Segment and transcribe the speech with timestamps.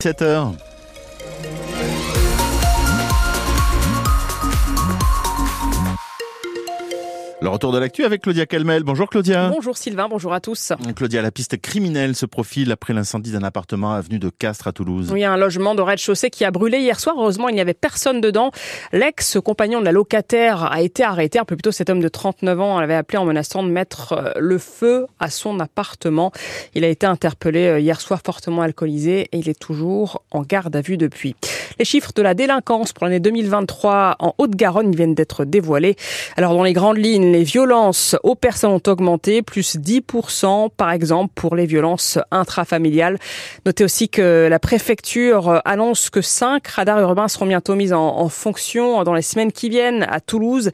[0.00, 0.67] 7 heures.
[7.48, 8.82] Le retour de l'actu avec Claudia Calmel.
[8.82, 9.48] Bonjour Claudia.
[9.48, 10.74] Bonjour Sylvain, bonjour à tous.
[10.94, 15.08] Claudia, la piste criminelle se profile après l'incendie d'un appartement avenue de Castres à Toulouse.
[15.10, 17.16] Oui, un logement de rez-de-chaussée qui a brûlé hier soir.
[17.18, 18.50] Heureusement, il n'y avait personne dedans.
[18.92, 21.38] L'ex-compagnon de la locataire a été arrêté.
[21.38, 24.12] Un peu plus tôt, cet homme de 39 ans l'avait appelé en menaçant de mettre
[24.12, 26.32] euh, le feu à son appartement.
[26.74, 30.76] Il a été interpellé euh, hier soir fortement alcoolisé et il est toujours en garde
[30.76, 31.34] à vue depuis.
[31.78, 35.96] Les chiffres de la délinquance pour l'année 2023 en Haute-Garonne viennent d'être dévoilés.
[36.36, 41.30] Alors, dans les grandes lignes, les violences aux personnes ont augmenté, plus 10% par exemple
[41.36, 43.16] pour les violences intrafamiliales.
[43.64, 49.04] Notez aussi que la préfecture annonce que cinq radars urbains seront bientôt mis en, fonction
[49.04, 50.72] dans les semaines qui viennent à Toulouse.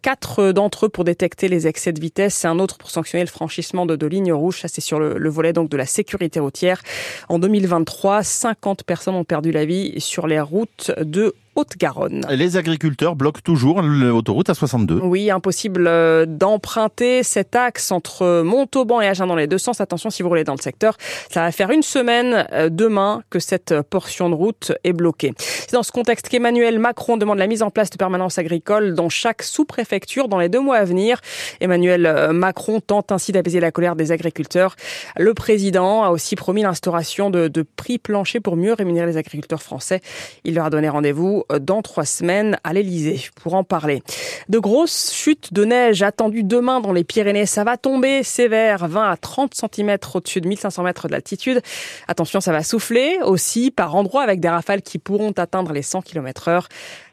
[0.00, 3.30] Quatre d'entre eux pour détecter les excès de vitesse et un autre pour sanctionner le
[3.30, 4.62] franchissement de, de lignes rouges.
[4.62, 6.80] Ça, c'est sur le, le volet donc de la sécurité routière.
[7.28, 12.26] En 2023, 50 personnes ont perdu la vie sur les routes de Haute-Garonne.
[12.30, 15.00] Les agriculteurs bloquent toujours l'autoroute à 62.
[15.02, 19.80] Oui, impossible euh, d'emprunter cet axe entre Montauban et Agen dans les deux sens.
[19.80, 20.98] Attention si vous roulez dans le secteur.
[21.30, 25.32] Ça va faire une semaine euh, demain que cette portion de route est bloquée.
[25.38, 29.08] C'est dans ce contexte qu'Emmanuel Macron demande la mise en place de permanences agricoles dans
[29.08, 31.20] chaque sous-préfecture dans les deux mois à venir.
[31.60, 34.76] Emmanuel euh, Macron tente ainsi d'apaiser la colère des agriculteurs.
[35.16, 39.62] Le président a aussi promis l'instauration de, de prix planchers pour mieux rémunérer les agriculteurs
[39.62, 40.02] français.
[40.44, 44.02] Il leur a donné rendez-vous dans trois semaines à l'Elysée pour en parler.
[44.48, 47.46] De grosses chutes de neige attendues demain dans les Pyrénées.
[47.46, 51.60] Ça va tomber sévère, 20 à 30 cm au-dessus de 1500 mètres de l'altitude.
[52.08, 56.02] Attention, ça va souffler aussi par endroits avec des rafales qui pourront atteindre les 100
[56.02, 56.68] km heure.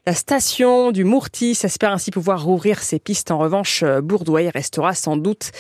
[0.05, 3.31] La station du Mourtis espère ainsi pouvoir rouvrir ses pistes.
[3.31, 5.51] En revanche, Bourdouay restera sans doute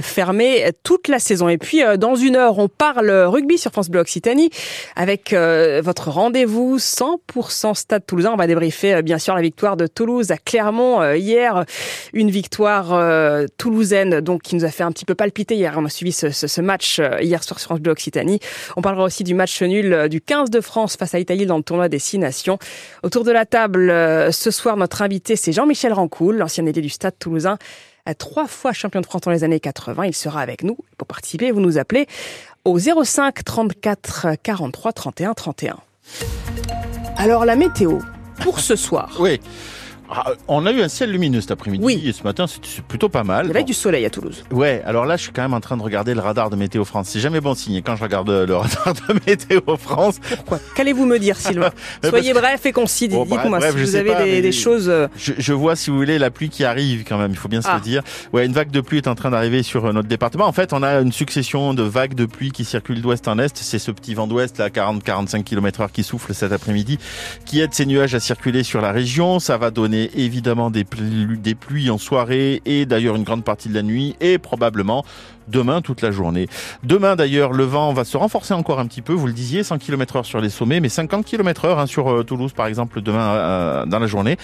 [0.00, 1.48] fermé toute la saison.
[1.48, 4.50] Et puis, euh, dans une heure, on parle rugby sur France Bleu Occitanie
[4.96, 8.32] avec euh, votre rendez-vous 100% Stade Toulousain.
[8.32, 11.64] On va débriefer euh, bien sûr la victoire de Toulouse à Clermont hier.
[12.12, 15.74] Une victoire toulousaine donc qui nous a fait un petit peu palpiter hier.
[15.76, 18.40] On a suivi ce, ce, match hier soir sur France Bleu Occitanie.
[18.76, 21.62] On parlera aussi du match nul du 15 de France face à l'Italie dans le
[21.62, 22.58] tournoi des Six Nations.
[23.04, 23.91] Autour de la table, euh,
[24.32, 27.58] ce soir, notre invité, c'est Jean-Michel Rancoul, l'ancien ailier du Stade toulousain,
[28.18, 30.06] trois fois champion de France dans les années 80.
[30.06, 30.76] Il sera avec nous.
[30.98, 32.06] Pour participer, vous nous appelez
[32.64, 35.76] au 05 34 43 31 31.
[37.16, 37.98] Alors, la météo
[38.42, 39.16] pour ce soir.
[39.20, 39.40] Oui.
[40.14, 42.02] Ah, on a eu un ciel lumineux cet après-midi oui.
[42.06, 43.46] et ce matin c'est plutôt pas mal.
[43.46, 43.66] Il y avait bon.
[43.66, 44.44] du soleil à Toulouse.
[44.50, 46.84] Ouais, alors là je suis quand même en train de regarder le radar de Météo
[46.84, 47.08] France.
[47.08, 50.18] C'est jamais bon signe quand je regarde le radar de Météo France.
[50.18, 50.58] Pourquoi?
[50.74, 51.70] Qu'allez-vous me dire Sylvain?
[52.04, 54.88] Soyez bref et concis, bon, dites-moi si vous avez pas, des, des, choses...
[54.88, 57.48] Euh, je, je, vois si vous voulez la pluie qui arrive quand même, il faut
[57.48, 57.76] bien se ah.
[57.76, 58.02] le dire.
[58.32, 60.46] Ouais, une vague de pluie est en train d'arriver sur euh, notre département.
[60.46, 63.56] En fait on a une succession de vagues de pluie qui circulent d'ouest en est.
[63.56, 66.98] C'est ce petit vent d'ouest là, 40-45 km heure qui souffle cet après-midi,
[67.44, 69.38] qui aide ces nuages à circuler sur la région.
[69.38, 73.68] Ça va donner évidemment des des, des pluies en soirée et d'ailleurs une grande partie
[73.68, 75.04] de la nuit et probablement
[75.48, 76.48] demain toute la journée.
[76.82, 79.78] Demain d'ailleurs le vent va se renforcer encore un petit peu, vous le disiez, 100
[79.78, 83.00] km heure sur les sommets, mais 50 km heure hein, sur euh, Toulouse par exemple
[83.02, 84.36] demain euh, dans la journée.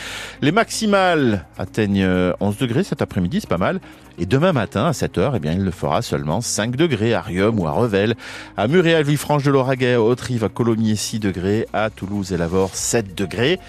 [0.42, 2.08] Les maximales atteignent
[2.40, 3.80] 11 degrés cet après-midi, c'est pas mal.
[4.18, 7.20] Et demain matin à 7 heures, eh bien il le fera seulement 5 degrés à
[7.20, 8.14] Riom ou à Revel,
[8.56, 12.36] à Muret, à Villefranche de l'Auragais, à Haute-Rive, à Colomiers 6 degrés, à Toulouse et
[12.36, 13.60] Lavore 7 degrés.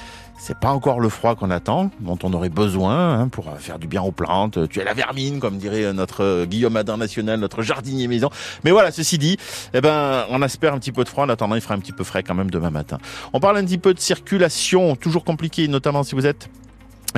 [0.41, 3.87] C'est pas encore le froid qu'on attend, dont on aurait besoin hein, pour faire du
[3.87, 8.29] bien aux plantes, tuer la vermine, comme dirait notre Guillaume Adin national, notre jardinier maison.
[8.63, 9.37] Mais voilà, ceci dit,
[9.73, 11.25] eh ben, on espère un petit peu de froid.
[11.25, 12.99] En attendant, il fera un petit peu frais quand même demain matin.
[13.33, 16.49] On parle un petit peu de circulation, toujours compliqué, notamment si vous êtes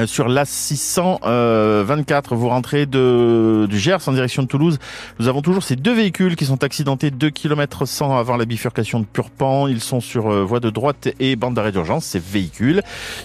[0.05, 4.79] sur la 624, vous rentrez de, du Gers en direction de Toulouse.
[5.19, 8.99] Nous avons toujours ces deux véhicules qui sont accidentés 2 km 100 avant la bifurcation
[8.99, 9.67] de Purpan.
[9.67, 12.81] Ils sont sur euh, voie de droite et bande d'arrêt d'urgence, ces véhicules.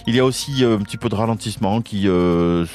[0.07, 2.07] Il y a aussi euh, un petit peu de ralentissement qui...
[2.07, 2.65] Euh,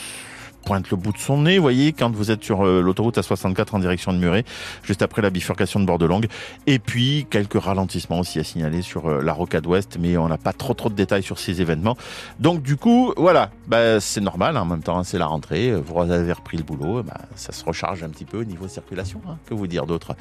[0.63, 4.13] pointe le bout de son nez, voyez, quand vous êtes sur l'autoroute A64 en direction
[4.13, 4.45] de Muret,
[4.83, 6.29] juste après la bifurcation de Bordelangue.
[6.67, 10.53] Et puis, quelques ralentissements aussi à signaler sur la rocade ouest, mais on n'a pas
[10.53, 11.97] trop trop de détails sur ces événements.
[12.41, 16.01] Donc, du coup, voilà, bah, c'est normal, hein, en même temps, c'est la rentrée, vous
[16.01, 19.37] avez repris le boulot, bah, ça se recharge un petit peu au niveau circulation, hein.
[19.47, 20.15] que vous dire d'autre?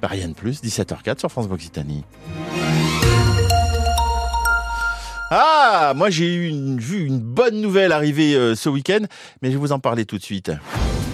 [0.00, 2.04] Bah, Rien de plus, 17h04 sur France Occitanie.
[5.30, 9.00] Ah, moi j'ai eu une, vu une bonne nouvelle arriver euh, ce week-end,
[9.42, 10.52] mais je vais vous en parler tout de suite.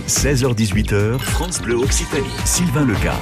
[0.06, 3.14] 16h18h, France Bleu Occitanie, Sylvain Leca.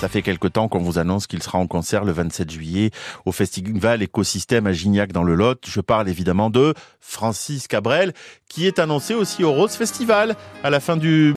[0.00, 2.90] Ça fait quelque temps qu'on vous annonce qu'il sera en concert le 27 juillet
[3.24, 5.64] au Festival Écosystème à Gignac dans le Lot.
[5.68, 8.12] Je parle évidemment de Francis Cabrel,
[8.48, 10.34] qui est annoncé aussi au Rose Festival
[10.64, 11.30] à la fin du